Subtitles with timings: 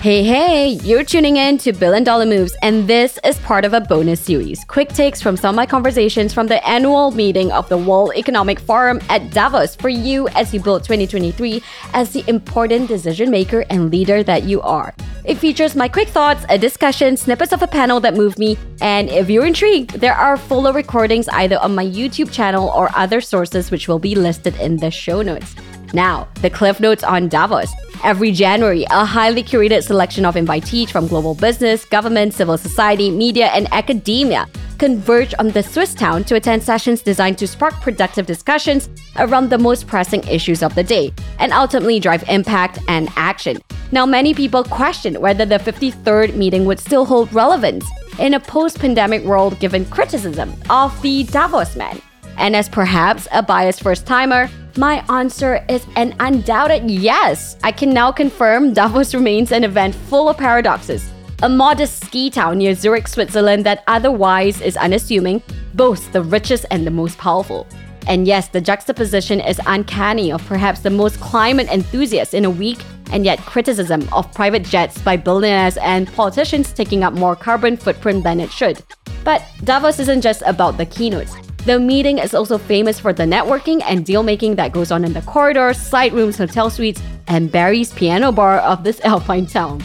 [0.00, 3.82] Hey, hey, you're tuning in to Billion Dollar Moves, and this is part of a
[3.82, 4.64] bonus series.
[4.64, 8.60] Quick takes from some of my conversations from the annual meeting of the World Economic
[8.60, 13.90] Forum at Davos for you as you build 2023 as the important decision maker and
[13.90, 14.94] leader that you are.
[15.26, 19.10] It features my quick thoughts, a discussion, snippets of a panel that moved me, and
[19.10, 23.70] if you're intrigued, there are fuller recordings either on my YouTube channel or other sources
[23.70, 25.54] which will be listed in the show notes.
[25.92, 27.70] Now, the cliff notes on Davos.
[28.02, 33.48] Every January, a highly curated selection of invitees from global business, government, civil society, media,
[33.48, 34.46] and academia
[34.78, 38.88] converge on the Swiss town to attend sessions designed to spark productive discussions
[39.18, 43.58] around the most pressing issues of the day and ultimately drive impact and action.
[43.92, 47.84] Now, many people question whether the 53rd meeting would still hold relevance
[48.18, 52.00] in a post pandemic world given criticism of the Davos man.
[52.38, 57.56] And as perhaps a biased first timer, my answer is an undoubted yes.
[57.62, 61.10] I can now confirm Davos remains an event full of paradoxes.
[61.42, 65.42] A modest ski town near Zurich, Switzerland, that otherwise is unassuming,
[65.74, 67.66] boasts the richest and the most powerful.
[68.06, 72.78] And yes, the juxtaposition is uncanny of perhaps the most climate enthusiasts in a week,
[73.12, 78.22] and yet criticism of private jets by billionaires and politicians taking up more carbon footprint
[78.22, 78.82] than it should.
[79.24, 81.34] But Davos isn't just about the keynotes.
[81.66, 85.12] The meeting is also famous for the networking and deal making that goes on in
[85.12, 89.84] the corridors, side rooms, hotel suites, and Barry's piano bar of this alpine town.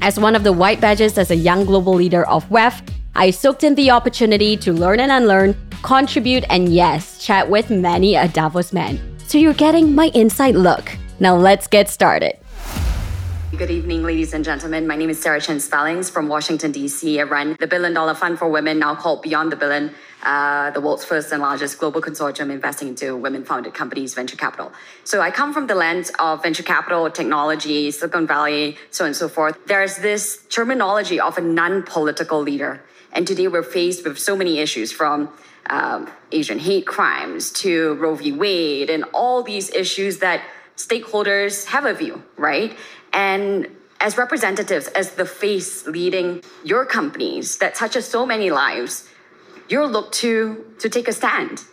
[0.00, 2.80] As one of the white badges as a young global leader of WEF,
[3.14, 8.14] I soaked in the opportunity to learn and unlearn, contribute, and yes, chat with many
[8.14, 8.98] a Davos man.
[9.26, 10.90] So you're getting my inside look.
[11.20, 12.39] Now let's get started.
[13.60, 14.86] Good evening, ladies and gentlemen.
[14.86, 17.20] My name is Sarah Chen Spellings from Washington, D.C.
[17.20, 20.80] I run the Billion Dollar Fund for Women, now called Beyond the Billion uh, the
[20.80, 24.72] world's first and largest global consortium investing into women founded companies, venture capital.
[25.04, 29.16] So I come from the lens of venture capital, technology, Silicon Valley, so on and
[29.16, 29.58] so forth.
[29.66, 32.82] There's this terminology of a non political leader.
[33.12, 35.28] And today we're faced with so many issues from
[35.68, 38.32] um, Asian hate crimes to Roe v.
[38.32, 40.40] Wade and all these issues that
[40.86, 42.76] stakeholders have a view, right?
[43.12, 43.68] And
[44.00, 49.08] as representatives, as the face leading your companies that touches so many lives,
[49.68, 51.64] you're looked to to take a stand.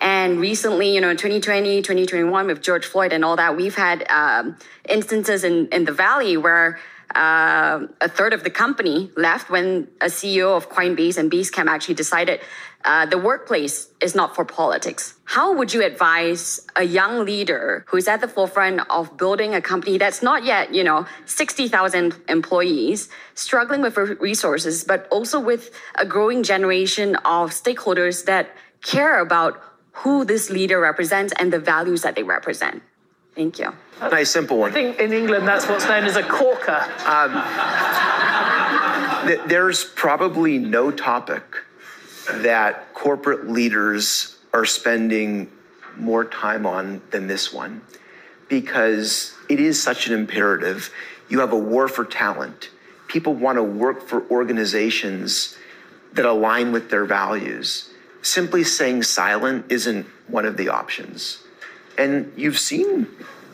[0.00, 4.56] And recently, you know, 2020, 2021, with George Floyd and all that, we've had um,
[4.86, 6.78] instances in, in the Valley where
[7.14, 11.94] uh, a third of the company left when a CEO of Coinbase and Basecamp actually
[11.94, 12.40] decided
[12.84, 15.14] uh, the workplace is not for politics.
[15.24, 19.96] How would you advise a young leader who's at the forefront of building a company
[19.96, 26.42] that's not yet, you know, 60,000 employees, struggling with resources, but also with a growing
[26.42, 32.22] generation of stakeholders that care about who this leader represents and the values that they
[32.22, 32.82] represent?
[33.34, 33.72] Thank you.
[34.00, 34.70] Nice, simple one.
[34.70, 36.84] I think in England that's what's known as a corker.
[37.04, 37.32] Um,
[39.26, 41.42] th- there's probably no topic
[42.30, 45.50] that corporate leaders are spending
[45.96, 47.82] more time on than this one
[48.48, 50.90] because it is such an imperative.
[51.28, 52.70] You have a war for talent.
[53.08, 55.56] People want to work for organizations
[56.12, 57.90] that align with their values.
[58.22, 61.43] Simply saying silent isn't one of the options.
[61.98, 63.06] And you've seen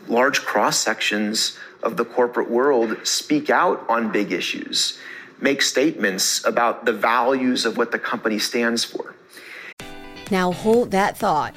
[0.07, 4.99] large cross sections of the corporate world speak out on big issues
[5.41, 9.15] make statements about the values of what the company stands for.
[10.29, 11.53] Now hold that thought.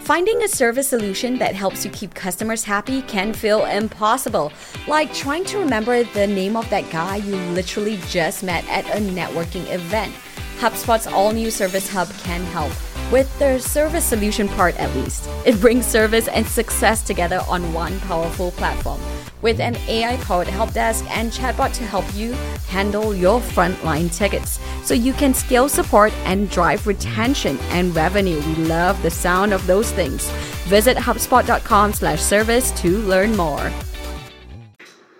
[0.00, 4.52] Finding a service solution that helps you keep customers happy can feel impossible,
[4.86, 9.00] like trying to remember the name of that guy you literally just met at a
[9.00, 10.14] networking event.
[10.58, 12.72] HubSpot's all new Service Hub can help
[13.10, 15.28] with their service solution part at least.
[15.44, 19.00] It brings service and success together on one powerful platform
[19.42, 22.32] with an AI powered help desk and chatbot to help you
[22.68, 28.40] handle your frontline tickets so you can scale support and drive retention and revenue.
[28.40, 30.28] We love the sound of those things.
[30.66, 33.70] Visit hubspot.com/service to learn more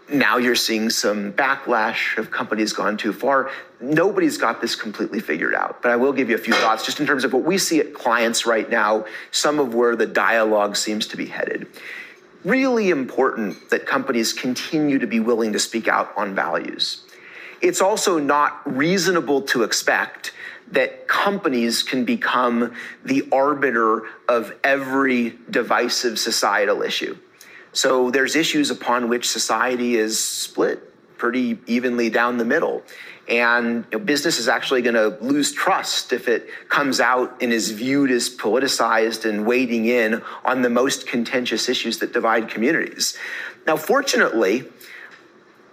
[0.08, 3.50] now you're seeing some backlash of companies gone too far.
[3.80, 7.00] Nobody's got this completely figured out, but I will give you a few thoughts just
[7.00, 10.76] in terms of what we see at clients right now, some of where the dialogue
[10.76, 11.66] seems to be headed.
[12.44, 17.02] Really important that companies continue to be willing to speak out on values.
[17.60, 20.32] It's also not reasonable to expect
[20.70, 27.16] that companies can become the arbiter of every divisive societal issue.
[27.76, 32.82] So there's issues upon which society is split pretty evenly down the middle.
[33.28, 37.52] And you know, business is actually going to lose trust if it comes out and
[37.52, 43.18] is viewed as politicized and wading in on the most contentious issues that divide communities.
[43.66, 44.64] Now, fortunately,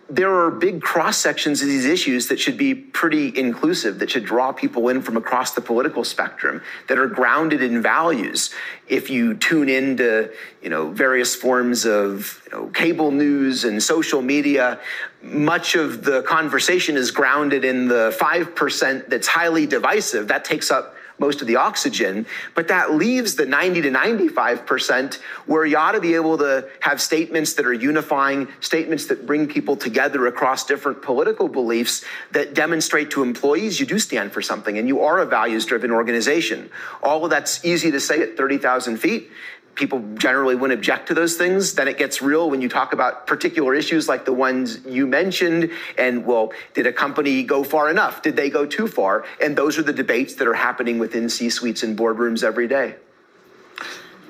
[0.09, 4.25] there are big cross sections of these issues that should be pretty inclusive, that should
[4.25, 8.53] draw people in from across the political spectrum, that are grounded in values.
[8.87, 14.21] If you tune into, you know, various forms of you know, cable news and social
[14.21, 14.79] media,
[15.21, 20.27] much of the conversation is grounded in the 5% that's highly divisive.
[20.27, 25.65] That takes up most of the oxygen, but that leaves the 90 to 95% where
[25.65, 29.77] you ought to be able to have statements that are unifying, statements that bring people
[29.77, 32.03] together across different political beliefs
[32.33, 35.91] that demonstrate to employees you do stand for something and you are a values driven
[35.91, 36.69] organization.
[37.01, 39.31] All of that's easy to say at 30,000 feet
[39.75, 41.73] people generally wouldn't object to those things.
[41.73, 45.71] Then it gets real when you talk about particular issues like the ones you mentioned.
[45.97, 48.21] And well, did a company go far enough?
[48.21, 49.25] Did they go too far?
[49.41, 52.95] And those are the debates that are happening within C suites and boardrooms every day.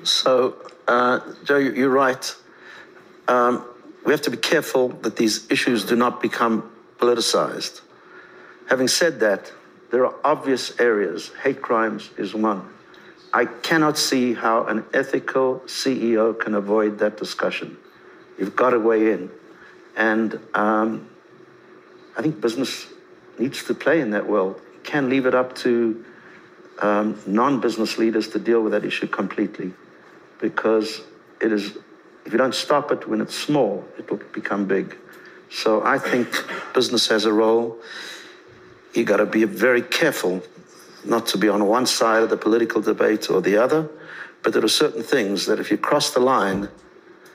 [0.02, 2.34] So, uh, Joe, you're right.
[3.28, 3.64] Um,
[4.04, 7.80] we have to be careful that these issues do not become politicized.
[8.68, 9.52] Having said that,
[9.90, 11.30] there are obvious areas.
[11.42, 12.68] Hate crimes is one
[13.34, 17.76] I cannot see how an ethical CEO can avoid that discussion.
[18.38, 19.28] You've got to weigh in.
[19.96, 21.08] And um,
[22.16, 22.86] I think business
[23.36, 24.60] needs to play in that world.
[24.72, 26.04] You can't leave it up to
[26.80, 29.72] um, non business leaders to deal with that issue completely
[30.40, 31.02] because
[31.40, 31.76] it is,
[32.24, 34.96] if you don't stop it when it's small, it will become big.
[35.50, 36.28] So I think
[36.74, 37.78] business has a role.
[38.92, 40.42] You got to be very careful
[41.04, 43.88] not to be on one side of the political debate or the other,
[44.42, 46.68] but there are certain things that if you cross the line,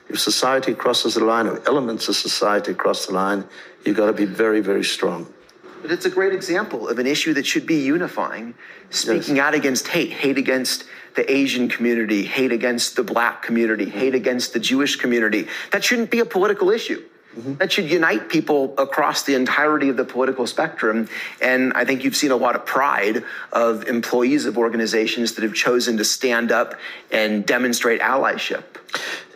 [0.08, 3.44] if society crosses the line, or elements of society cross the line,
[3.84, 5.32] you've got to be very, very strong.
[5.82, 8.54] But it's a great example of an issue that should be unifying,
[8.90, 9.44] speaking yes.
[9.44, 10.84] out against hate, hate against
[11.16, 15.48] the Asian community, hate against the black community, hate against the Jewish community.
[15.72, 17.02] That shouldn't be a political issue.
[17.36, 17.54] Mm-hmm.
[17.54, 21.08] That should unite people across the entirety of the political spectrum.
[21.40, 25.54] And I think you've seen a lot of pride of employees of organizations that have
[25.54, 26.74] chosen to stand up
[27.12, 28.64] and demonstrate allyship.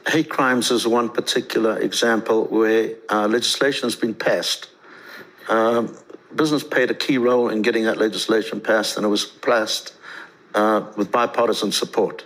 [0.08, 4.69] Hate crimes is one particular example where uh, legislation has been passed.
[5.49, 5.96] Um,
[6.36, 9.94] business played a key role in getting that legislation passed, and it was passed
[10.54, 12.25] uh, with bipartisan support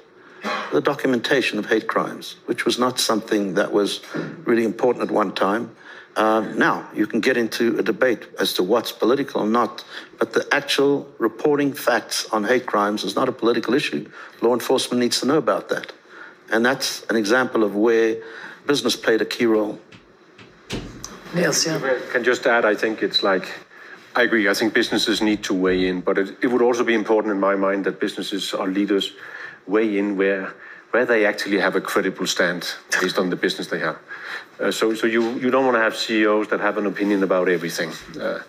[0.73, 4.01] the documentation of hate crimes, which was not something that was
[4.45, 5.75] really important at one time.
[6.17, 9.85] Uh, now, you can get into a debate as to what's political or not,
[10.19, 14.09] but the actual reporting facts on hate crimes is not a political issue.
[14.43, 15.93] Law enforcement needs to know about that.
[16.51, 18.17] And that's an example of where
[18.67, 19.79] business played a key role.
[21.35, 21.77] Yes, yeah.
[21.77, 23.49] I can just add, I think it's like,
[24.19, 26.95] I agree, I think businesses need to weigh in, but it, it would also be
[26.95, 29.13] important in my mind that businesses are leaders
[29.69, 30.55] weigh in where
[30.91, 32.67] where they actually have a credible stand
[33.01, 33.99] based on the business they have.
[34.59, 37.49] Uh, so, so you, you don't want to have CEOs that have an opinion about
[37.49, 37.93] everything.
[38.19, 38.41] Uh,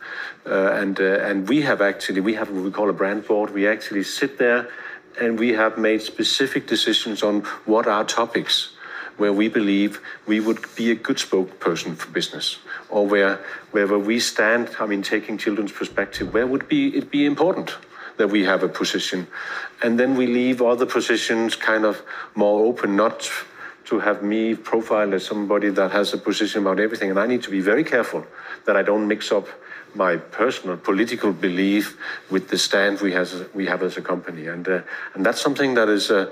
[0.48, 3.54] uh, and, uh, and we have actually, we have what we call a brand board.
[3.54, 4.70] We actually sit there
[5.20, 8.70] and we have made specific decisions on what are topics
[9.20, 12.58] where we believe we would be a good spokesperson for business
[12.90, 13.40] or where,
[13.72, 17.76] wherever we stand, I mean, taking children's perspective, where would be it be important?
[18.20, 19.26] that we have a position.
[19.82, 22.02] And then we leave other positions kind of
[22.36, 23.32] more open, not
[23.86, 27.10] to have me profiled as somebody that has a position about everything.
[27.10, 28.28] And I need to be very careful
[28.66, 29.48] that I don't mix up
[29.96, 31.98] my personal political belief
[32.30, 34.48] with the stand we, has, we have as a company.
[34.48, 34.82] And, uh,
[35.16, 36.12] and that's something that is.
[36.12, 36.32] Uh,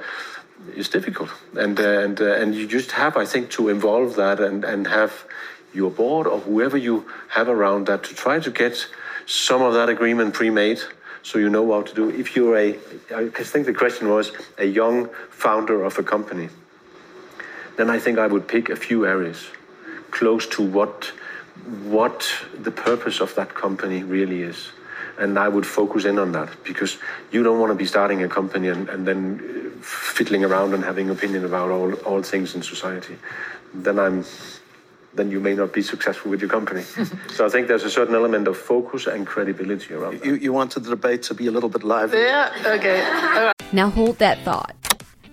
[0.75, 4.39] is difficult, and uh, and uh, and you just have, I think, to involve that
[4.39, 5.25] and and have
[5.73, 8.87] your board or whoever you have around that to try to get
[9.25, 10.79] some of that agreement pre-made
[11.21, 12.09] so you know what to do.
[12.09, 12.79] If you're a,
[13.13, 16.47] I think the question was a young founder of a company,
[17.75, 19.45] then I think I would pick a few areas
[20.11, 21.11] close to what
[21.83, 24.69] what the purpose of that company really is.
[25.17, 26.97] And I would focus in on that because
[27.31, 29.39] you don't want to be starting a company and, and then
[29.81, 33.17] fiddling around and having opinion about all, all things in society.
[33.73, 34.23] Then I'm
[35.17, 36.83] then you may not be successful with your company.
[37.35, 40.41] so I think there's a certain element of focus and credibility around you, that.
[40.41, 42.19] You wanted the debate to be a little bit lively.
[42.19, 43.51] Yeah, okay.
[43.73, 44.76] Now hold that thought.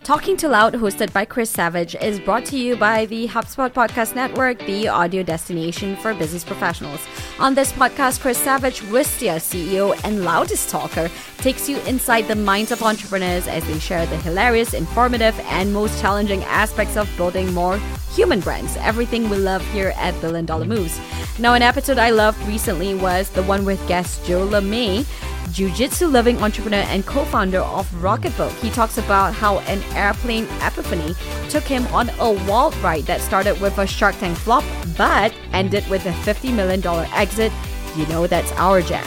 [0.04, 4.14] Talking Too Loud, hosted by Chris Savage, is brought to you by the HubSpot Podcast
[4.14, 7.00] Network, the audio destination for business professionals.
[7.38, 12.70] On this podcast, Chris Savage, Wistia CEO and loudest talker, takes you inside the minds
[12.70, 17.78] of entrepreneurs as they share the hilarious, informative, and most challenging aspects of building more
[18.12, 18.76] human brands.
[18.80, 21.00] Everything we love here at Billion Dollar Moves.
[21.38, 25.06] Now, an episode I loved recently was the one with guest Joe LeMay
[25.54, 28.50] jiu-jitsu loving entrepreneur and co-founder of Rocketbook.
[28.58, 31.14] He talks about how an airplane epiphany
[31.49, 34.64] took him on a wild ride that started with a Shark Tank flop
[34.99, 36.84] but ended with a $50 million
[37.14, 37.52] exit.
[37.96, 39.06] You know that's our jam.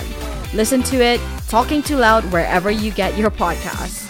[0.54, 4.06] Listen to it, talking too loud wherever you get your podcasts.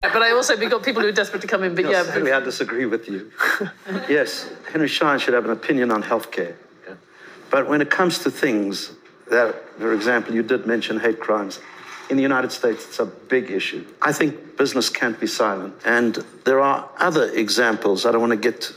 [0.00, 2.02] But I also, we got people who are desperate to come in, but No, yeah.
[2.04, 3.30] sadly, I disagree with you.
[4.08, 6.54] yes, Henry Schein should have an opinion on healthcare.
[7.50, 8.92] But when it comes to things
[9.30, 11.60] that, for example, you did mention hate crimes.
[12.08, 13.84] In the United States, it's a big issue.
[14.00, 15.74] I think business can't be silent.
[15.84, 16.14] And
[16.44, 18.06] there are other examples.
[18.06, 18.72] I don't want to get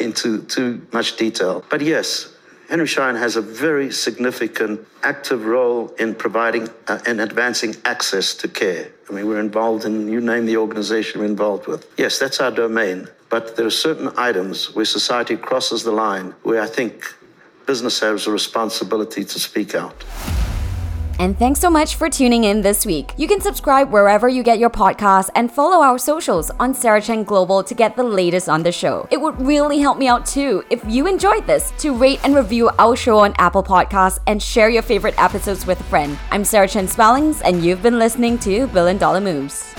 [0.00, 1.64] into too much detail.
[1.70, 2.34] But yes,
[2.68, 8.48] Henry Schein has a very significant active role in providing uh, and advancing access to
[8.48, 8.90] care.
[9.08, 11.86] I mean, we're involved in, you name the organization we're involved with.
[11.98, 13.08] Yes, that's our domain.
[13.28, 17.14] But there are certain items where society crosses the line where I think
[17.72, 19.94] business has a responsibility to speak out.
[21.18, 23.14] And thanks so much for tuning in this week.
[23.16, 27.24] You can subscribe wherever you get your podcasts and follow our socials on Sarah Chen
[27.24, 29.08] Global to get the latest on the show.
[29.10, 32.68] It would really help me out too if you enjoyed this to rate and review
[32.78, 36.18] our show on Apple Podcasts and share your favorite episodes with a friend.
[36.30, 39.74] I'm Sarah Chen Spellings, and you've been listening to Billion Dollar Moves.